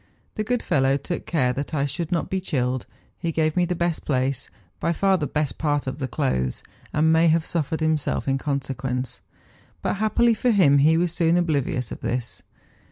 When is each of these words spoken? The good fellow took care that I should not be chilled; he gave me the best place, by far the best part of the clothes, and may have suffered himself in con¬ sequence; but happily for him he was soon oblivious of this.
The 0.33 0.43
good 0.43 0.63
fellow 0.63 0.97
took 0.97 1.27
care 1.27 1.53
that 1.53 1.75
I 1.75 1.85
should 1.85 2.11
not 2.11 2.27
be 2.27 2.41
chilled; 2.41 2.87
he 3.19 3.31
gave 3.31 3.55
me 3.55 3.65
the 3.65 3.75
best 3.75 4.03
place, 4.03 4.49
by 4.79 4.93
far 4.93 5.15
the 5.15 5.27
best 5.27 5.59
part 5.59 5.85
of 5.85 5.99
the 5.99 6.07
clothes, 6.07 6.63
and 6.91 7.13
may 7.13 7.27
have 7.27 7.45
suffered 7.45 7.81
himself 7.81 8.27
in 8.27 8.39
con¬ 8.39 8.63
sequence; 8.63 9.21
but 9.83 9.97
happily 9.97 10.33
for 10.33 10.49
him 10.49 10.79
he 10.79 10.97
was 10.97 11.13
soon 11.13 11.37
oblivious 11.37 11.91
of 11.91 11.99
this. 11.99 12.41